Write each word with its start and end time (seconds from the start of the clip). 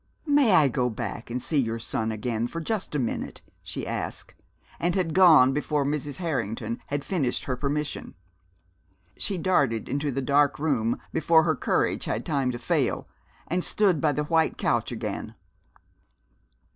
"May 0.25 0.53
I 0.55 0.67
go 0.67 0.89
back 0.89 1.29
and 1.29 1.39
see 1.39 1.59
your 1.59 1.77
son 1.77 2.11
again 2.11 2.47
for 2.47 2.59
just 2.59 2.95
a 2.95 2.97
minute?" 2.97 3.43
she 3.61 3.85
asked, 3.85 4.33
and 4.79 4.95
had 4.95 5.13
gone 5.13 5.53
before 5.53 5.85
Mrs. 5.85 6.15
Harrington 6.15 6.79
had 6.87 7.05
finished 7.05 7.43
her 7.43 7.55
permission. 7.55 8.15
She 9.15 9.37
darted 9.37 9.87
into 9.87 10.09
the 10.09 10.23
dark 10.23 10.57
room 10.57 10.99
before 11.13 11.43
her 11.43 11.55
courage 11.55 12.05
had 12.05 12.25
time 12.25 12.49
to 12.49 12.57
fail, 12.57 13.07
and 13.47 13.63
stood 13.63 14.01
by 14.01 14.11
the 14.11 14.23
white 14.23 14.57
couch 14.57 14.91
again. 14.91 15.35